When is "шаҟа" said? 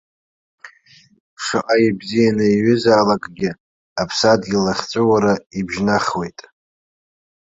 1.43-1.75